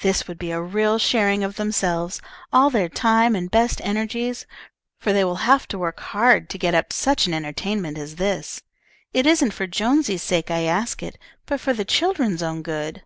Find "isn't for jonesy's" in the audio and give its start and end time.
9.26-10.20